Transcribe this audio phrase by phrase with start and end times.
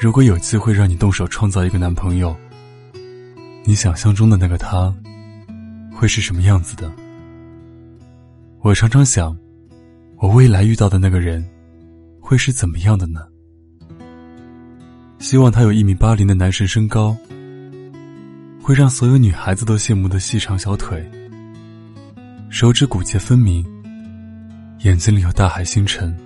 [0.00, 2.34] 如果有机会让你动手创造一个男朋友，
[3.64, 4.90] 你想象中的那个他，
[5.92, 6.90] 会是什么样子的？
[8.62, 9.36] 我常常想，
[10.16, 11.46] 我未来遇到的那个人，
[12.18, 13.20] 会是怎么样的呢？
[15.18, 17.14] 希望他有一米八零的男神身高，
[18.62, 21.06] 会让所有女孩子都羡慕的细长小腿，
[22.48, 23.62] 手指骨节分明，
[24.78, 26.16] 眼睛里有大海星辰，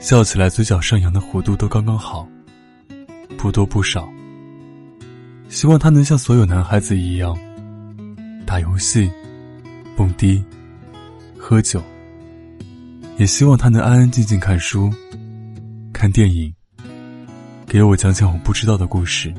[0.00, 2.26] 笑起来嘴角上扬的弧度都刚刚好，
[3.38, 4.06] 不多不少。
[5.48, 7.34] 希望他能像所有男孩子一样，
[8.44, 9.10] 打游戏、
[9.96, 10.44] 蹦迪、
[11.38, 11.82] 喝酒，
[13.16, 14.92] 也希望他能安安静静看书、
[15.90, 16.52] 看电影。
[17.66, 19.32] 给我讲讲我不知道的故事。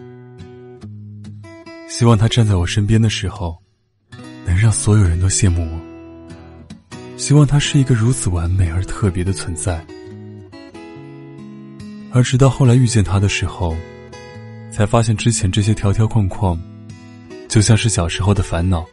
[1.87, 3.57] 希望他站在我身边的时候，
[4.45, 5.79] 能让所有人都羡慕我。
[7.17, 9.85] 希望他是一个如此完美而特别的存在。
[12.11, 13.75] 而直到后来遇见他的时候，
[14.71, 16.59] 才发现之前这些条条框框，
[17.47, 18.85] 就像是小时候的烦恼，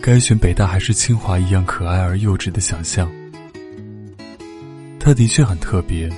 [0.00, 3.10] 该选北大还是清华一样可爱而幼稚的想象。
[4.98, 6.10] 他的确很特别。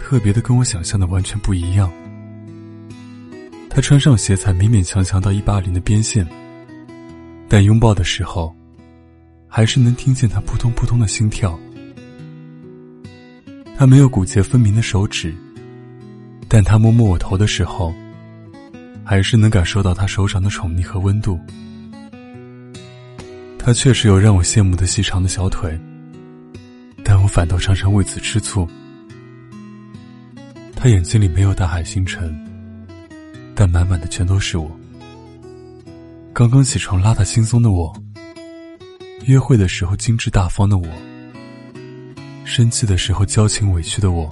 [0.00, 1.92] 特别的，跟我想象的完全不一样。
[3.68, 6.26] 他穿上鞋才勉勉强强到一八零的边线，
[7.46, 8.52] 但拥抱的时候，
[9.46, 11.60] 还是能听见他扑通扑通的心跳。
[13.78, 15.32] 他没有骨节分明的手指，
[16.48, 17.94] 但他摸摸我头的时候，
[19.04, 21.38] 还是能感受到他手掌的宠溺和温度。
[23.56, 25.78] 他确实有让我羡慕的细长的小腿，
[27.04, 28.66] 但我反倒常常为此吃醋。
[30.74, 32.36] 他眼睛里没有大海星辰，
[33.54, 34.68] 但满满的全都是我。
[36.32, 37.94] 刚刚起床邋遢轻松的我，
[39.26, 40.88] 约会的时候精致大方的我，
[42.48, 44.26] 生气的时候矫情委屈的我。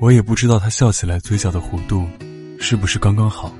[0.00, 2.06] 我也不知道他笑起来嘴角的弧度
[2.58, 3.54] 是不是刚刚好，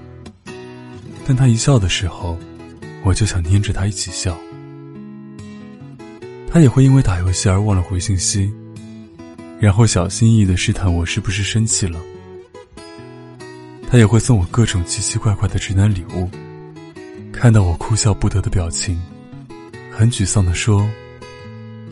[1.26, 2.38] 但他一笑的时候，
[3.04, 4.34] 我就想黏着他一起笑。
[6.50, 8.50] 他也会因为打游戏而忘了回信息。
[9.60, 12.00] 然后小心翼翼的试探我是不是生气了。
[13.90, 16.28] 他也会送我各种奇奇怪怪的直男礼物。
[17.34, 18.98] 看到我哭笑不得的表情，
[19.92, 20.88] 很沮丧的说：“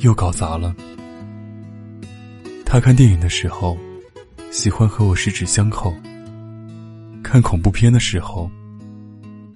[0.04, 0.74] 又搞砸了。”
[2.64, 3.76] 他看电影的时候，
[4.50, 5.92] 喜欢和我十指相扣。
[7.22, 8.50] 看恐怖片的时候，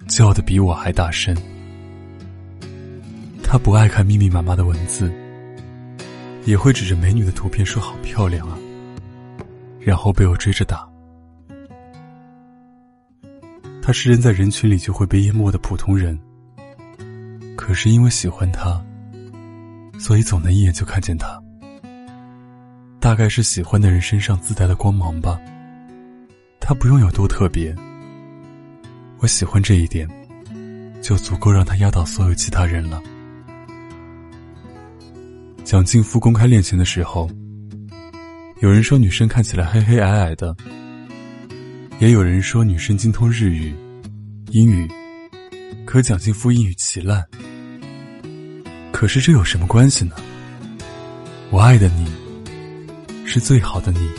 [0.07, 1.35] 叫的比我还大声。
[3.43, 5.11] 他不爱看密密麻麻的文字。
[6.45, 8.57] 也会指着美女的图片说：“好漂亮啊！”
[9.79, 10.87] 然后被我追着打。
[13.83, 16.17] 他是人在人群里就会被淹没的普通人，
[17.55, 18.81] 可是因为喜欢他，
[19.99, 21.39] 所以总能一眼就看见他。
[22.99, 25.39] 大概是喜欢的人身上自带的光芒吧。
[26.59, 27.75] 他不用有多特别，
[29.19, 30.07] 我喜欢这一点，
[31.01, 33.01] 就足够让他压倒所有其他人了。
[35.63, 37.29] 蒋劲夫公开恋情的时候，
[38.61, 40.55] 有人说女生看起来黑黑矮矮的，
[41.99, 43.73] 也有人说女生精通日语、
[44.51, 44.87] 英语，
[45.85, 47.23] 可蒋劲夫英语奇烂。
[48.99, 50.13] 可是这有什么关系呢？
[51.51, 52.05] 我爱的你，
[53.25, 54.09] 是最好的你，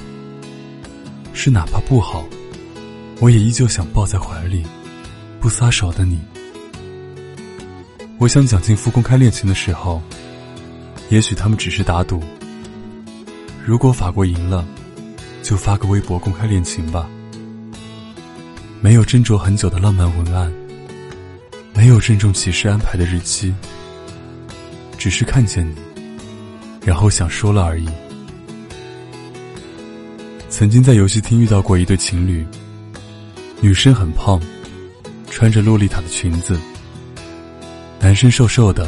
[1.35, 2.25] 是哪怕不好，
[3.21, 4.65] 我也依旧想抱在怀里，
[5.39, 6.19] 不撒手的你。
[8.17, 10.01] 我想蒋劲夫公开恋情的时候。
[11.11, 12.23] 也许他们只是打赌。
[13.63, 14.67] 如果法国赢了，
[15.43, 17.07] 就发个微博公开恋情吧。
[18.81, 20.51] 没有斟酌很久的浪漫文案，
[21.75, 23.53] 没有郑重其事安排的日期，
[25.01, 25.75] 只是看见你，
[26.85, 27.89] 然后想说了而已。
[30.51, 32.47] 曾经在游戏厅遇到过一对情侣，
[33.63, 34.39] 女生很胖，
[35.31, 36.61] 穿着洛丽塔的裙子，
[37.99, 38.87] 男生瘦瘦的，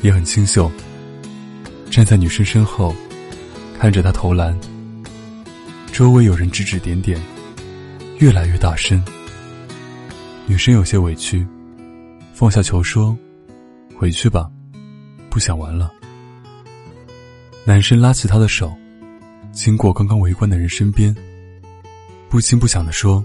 [0.00, 0.70] 也很清秀。
[1.90, 2.94] 站在女生身后，
[3.80, 4.56] 看着她投篮。
[5.90, 7.20] 周围有人指指点点，
[8.18, 9.02] 越来越大声。
[10.46, 11.44] 女生有些委屈，
[12.32, 13.16] 放下球说
[13.98, 14.48] ：“回去吧，
[15.36, 15.92] 不想玩了。”
[17.66, 18.74] 男生拉起她的手，
[19.52, 21.14] 经过刚刚围观的人身边，
[22.30, 23.22] 不轻不响的说：“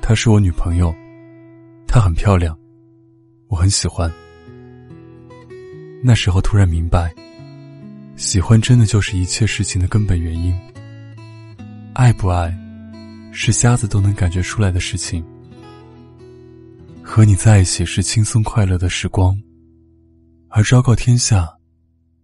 [0.00, 0.94] 她是我女朋友，
[1.84, 2.56] 她很漂亮，
[3.48, 4.08] 我很喜欢。”
[6.00, 7.12] 那时候突然明白。
[8.14, 10.56] 喜欢真的就是一切事情的根本原因。
[11.92, 12.56] 爱不爱，
[13.32, 15.24] 是瞎子都能感觉出来的事情。
[17.02, 19.36] 和你在一起是轻松快乐的时光，
[20.52, 21.48] 而昭告天下，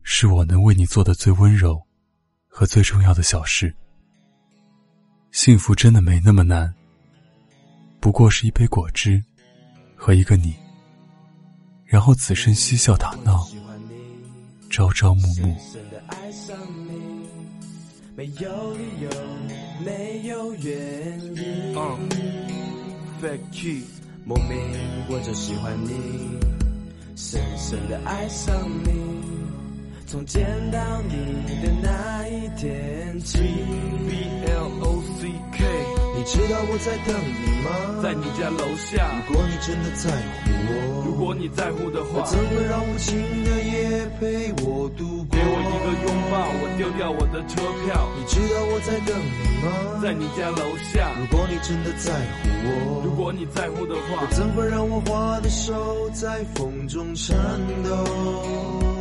[0.02, 1.80] 是我能为你做的最温柔
[2.48, 3.72] 和最重要的小事。
[5.30, 6.74] 幸福真的没那么难，
[8.00, 9.22] 不过是一杯果汁
[9.94, 10.56] 和一个你，
[11.84, 13.46] 然后此生嬉笑打闹，
[14.70, 15.56] 朝朝暮暮。
[18.16, 19.10] 没有理由，
[19.84, 21.76] 没有原因。
[23.22, 23.82] Fakie，
[24.24, 24.58] 莫名
[25.08, 26.55] 我就喜欢你，
[27.16, 28.54] 深深的爱上
[28.84, 28.90] 你，
[30.06, 31.14] 从见到你
[31.64, 33.38] 的那一天起。
[36.26, 38.02] 知道我在等你吗？
[38.02, 39.22] 在你家楼下。
[39.28, 45.30] 如果你真的在乎我，如果你在乎的话，怎会让无情的夜陪我度过？
[45.30, 48.10] 给我一个拥抱，我丢掉我的车票。
[48.18, 50.02] 你知道我在等你吗？
[50.02, 51.14] 在你家楼下。
[51.20, 57.36] 如果你真的在乎我，如果你在乎的话，怎会让我花的手在风中颤
[57.84, 58.95] 抖？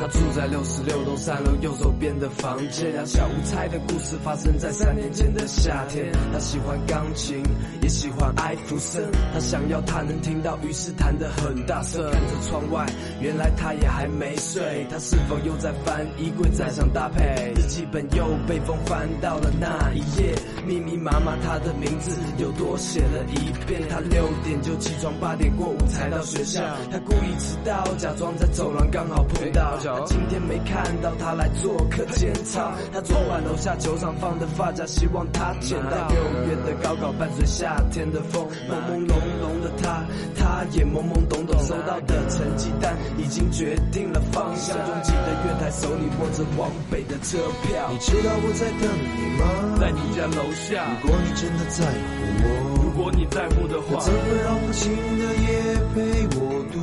[0.00, 2.90] 他住在六十六栋三楼右手边的房间。
[2.90, 6.10] 两小无猜的故事发生在三年前的夏天。
[6.32, 7.42] 他喜欢钢琴，
[7.82, 9.04] 也喜欢艾弗森。
[9.34, 12.02] 他想要他能听到，于是弹得很大声。
[12.10, 12.86] 看着窗外，
[13.20, 14.86] 原来他也还没睡。
[14.90, 17.52] 他是否又在翻衣柜，再想搭配？
[17.54, 20.34] 日记本又被风翻到了那一页，
[20.66, 23.82] 密密麻麻他的名字又多写了一遍。
[23.90, 26.62] 他六点就起床，八点过五才到学校。
[26.90, 29.78] 他故意迟到，假装在走廊刚好碰到。
[30.06, 36.08] 今天没看到他来做客检查， 他昨晚楼下球场放的发夹，希望他捡到。
[36.08, 40.04] 六月的高考伴随夏天的风，朦朦胧胧的他，
[40.36, 41.58] 他也懵懵懂懂。
[41.64, 47.88] 收到的成绩单已经决定了方向，拥挤的月台手里握着往北的车票。
[47.92, 49.78] 你知道我在等你吗？
[49.80, 50.84] 在你家楼下。
[51.02, 51.90] 如果你真的在乎
[52.42, 52.48] 我，
[52.82, 56.00] 如果你在乎的话，怎会让无情的夜陪
[56.38, 56.78] 我度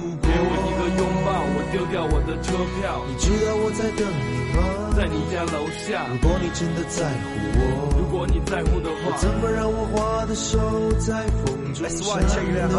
[1.72, 3.04] 丢掉我的车票。
[3.08, 4.60] 你知道我在等你吗？
[4.96, 6.08] 在你家楼下。
[6.12, 7.28] 如果你真的在乎
[7.60, 10.58] 我，如果你在乎的话，怎么让我花的手
[11.00, 11.88] 在风中
[12.28, 12.76] 颤抖？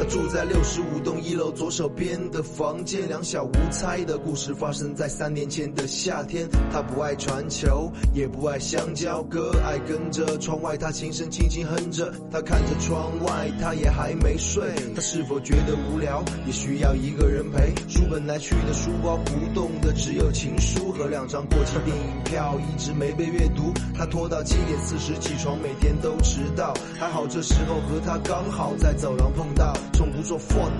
[0.00, 6.48] 他住在六十五栋一楼左手边的房间，两小无猜的故事发生在三年前的夏天。
[6.72, 12.10] 他不爱传球，也不爱香蕉哥，爱跟着窗外，他轻声轻轻哼着。
[12.32, 14.64] 他看着窗外，他也还没睡。
[14.94, 17.74] 他是否觉得无聊，也需要一个人陪？
[17.86, 23.70] 书本来去的书包不动的只有情书和两张过期电影票，一直没被阅读。
[23.94, 26.72] 他拖到七点四十起床，每天都迟到。
[26.98, 29.74] 还好这时候和他刚好在走廊碰到。
[29.92, 30.70] 从不做 for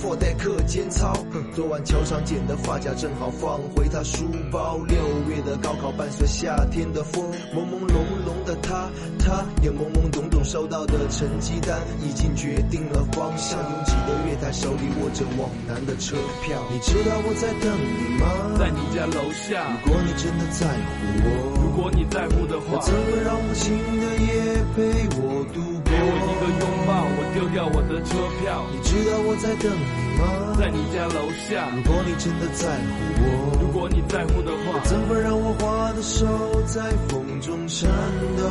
[0.00, 1.12] that，for that 课间操。
[1.54, 4.78] 昨晚球场捡的发夹正好放回他书包。
[4.88, 4.96] 六
[5.28, 7.24] 月的高考伴随夏天的风，
[7.54, 7.94] 朦朦胧
[8.24, 8.88] 胧的他，
[9.18, 13.58] 他也懵懵懂懂收到的成绩单已经决定了方向。
[13.60, 16.62] 拥挤的月台，手里握着往南的车票。
[16.72, 18.58] 你知道我在等你吗？
[18.58, 19.66] 在你家楼下。
[19.84, 21.28] 如果你真的在乎我，
[21.60, 24.28] 如果你在乎的话，怎么让无情的夜
[24.74, 24.78] 陪
[25.18, 25.90] 我度过？
[25.90, 28.64] 给我一个拥抱，我丢掉我的车票。
[28.72, 29.89] 你知道我在等你吗？
[30.58, 31.68] 在你家楼下。
[31.74, 36.26] 如果你真的在乎我，如果你在乎的话，怎会让我花的手
[36.66, 37.88] 在风中颤
[38.36, 38.42] 抖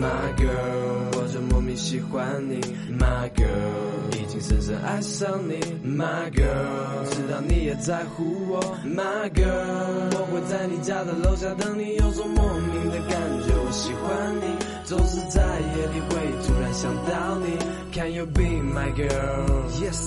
[0.00, 2.60] ？My girl，我就莫名喜欢你。
[2.96, 5.58] My girl，已经深深爱上你。
[5.82, 8.62] My girl，知道你也在乎我。
[8.86, 14.54] My girl，我会在你家的楼下等你，有种莫名的感觉，我喜欢你。
[14.84, 16.14] 总是在夜里会
[16.46, 17.56] 突然想到你
[17.94, 19.70] ，Can you be my girl?
[19.80, 20.02] Yes,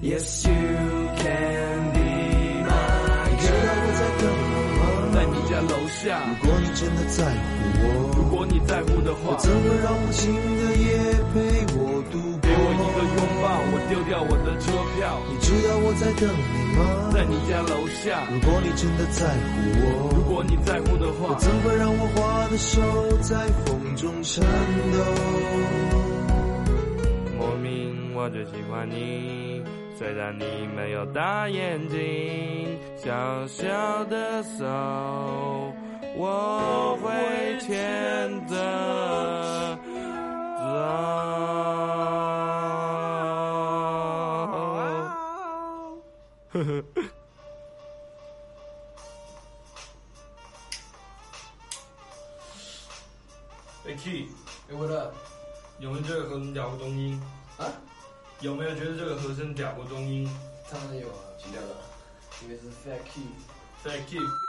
[0.00, 0.56] yes you
[1.20, 3.44] can be my girl。
[3.44, 4.82] 知道我在等你吗？
[5.12, 6.16] 在你家楼下。
[6.24, 7.36] 如果你真的在乎
[7.84, 10.96] 我，如果你在乎的话，怎么让无情的夜
[11.34, 11.36] 陪
[11.76, 12.40] 我度过？
[12.40, 15.20] 给我一个拥抱，我丢掉我的车票。
[15.28, 17.12] 你知道我在等你吗？
[17.12, 18.24] 在你家楼下。
[18.32, 22.80] 如果你真的在乎我，如果你在乎的话，怎会让我花的手
[23.20, 24.42] 在风中颤
[24.90, 26.03] 抖？
[28.24, 29.62] 我最喜欢你，
[29.98, 34.64] 虽然你没有大眼睛，小小的手
[36.16, 38.56] 我会牵着
[40.56, 40.64] 走。
[46.50, 46.82] 呵呵。
[53.86, 54.28] 哎 Key，
[54.70, 55.12] 哎，我的
[55.78, 57.20] 有没有这个和声嗲过中音？
[57.58, 57.68] 啊？
[58.44, 60.28] 有没有觉得这个和声嗲过中音？
[60.70, 61.76] 当然有啊，挺屌的，
[62.42, 63.22] 因为是 fat key。
[63.82, 64.43] Fat Key。